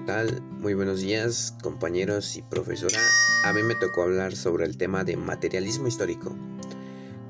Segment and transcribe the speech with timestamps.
[0.00, 0.42] tal?
[0.42, 2.98] Muy buenos días, compañeros y profesora.
[3.44, 6.36] A mí me tocó hablar sobre el tema de materialismo histórico.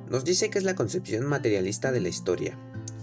[0.08, 2.58] Nos dice que es la concepción materialista de la historia.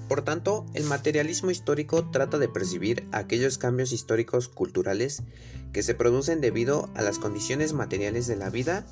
[0.08, 5.24] Por tanto, el materialismo histórico trata de percibir aquellos cambios históricos culturales
[5.72, 8.86] que se producen debido a las condiciones materiales de la vida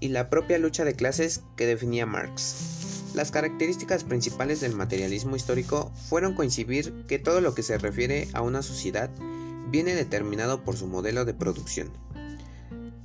[0.00, 2.90] y la propia lucha de clases que definía Marx.
[3.14, 8.40] Las características principales del materialismo histórico fueron coincidir que todo lo que se refiere a
[8.40, 9.10] una sociedad
[9.70, 11.90] viene determinado por su modelo de producción.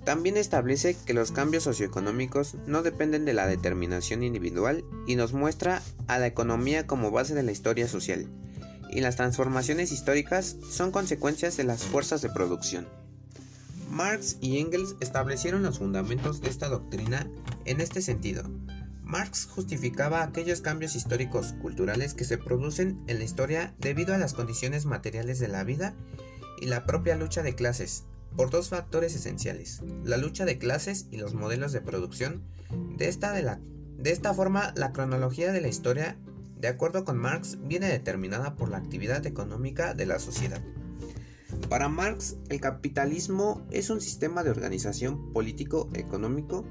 [0.04, 5.82] También establece que los cambios socioeconómicos no dependen de la determinación individual y nos muestra
[6.08, 8.28] a la economía como base de la historia social,
[8.92, 12.88] y las transformaciones históricas son consecuencias de las fuerzas de producción.
[13.90, 17.28] Marx y Engels establecieron los fundamentos de esta doctrina
[17.66, 18.44] en este sentido,
[19.06, 24.34] Marx justificaba aquellos cambios históricos culturales que se producen en la historia debido a las
[24.34, 25.94] condiciones materiales de la vida
[26.60, 31.18] y la propia lucha de clases, por dos factores esenciales, la lucha de clases y
[31.18, 32.44] los modelos de producción.
[32.98, 33.60] De esta, de, la,
[33.98, 36.18] de esta forma, la cronología de la historia,
[36.60, 40.62] de acuerdo con Marx, viene determinada por la actividad económica de la sociedad.
[41.70, 46.66] Para Marx, el capitalismo es un sistema de organización político-económico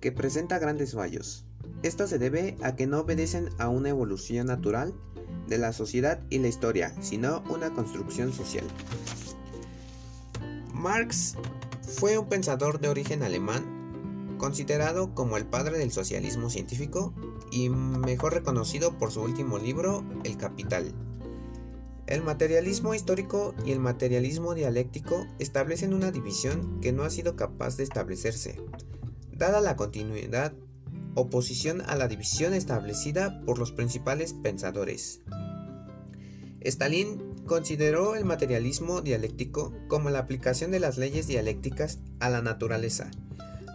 [0.00, 1.46] que presenta grandes fallos,
[1.88, 4.94] esto se debe a que no obedecen a una evolución natural
[5.46, 8.64] de la sociedad y la historia, sino una construcción social.
[10.72, 11.36] Marx
[11.82, 17.14] fue un pensador de origen alemán, considerado como el padre del socialismo científico
[17.50, 20.92] y mejor reconocido por su último libro, El Capital.
[22.06, 27.76] El materialismo histórico y el materialismo dialéctico establecen una división que no ha sido capaz
[27.76, 28.60] de establecerse,
[29.32, 30.52] dada la continuidad
[31.14, 35.20] oposición a la división establecida por los principales pensadores.
[36.60, 43.10] Stalin consideró el materialismo dialéctico como la aplicación de las leyes dialécticas a la naturaleza,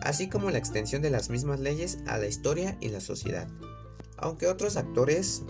[0.02, 3.48] así como la extensión de las mismas leyes a la historia y la sociedad.
[4.18, 5.44] Aunque otros actores,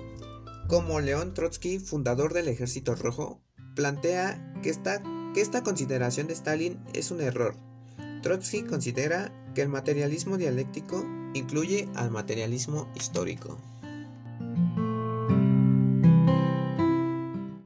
[0.67, 3.41] como León Trotsky, fundador del Ejército Rojo,
[3.75, 5.01] plantea que esta,
[5.33, 7.56] que esta consideración de Stalin es un error.
[8.21, 13.57] Trotsky considera que el materialismo dialéctico incluye al materialismo histórico.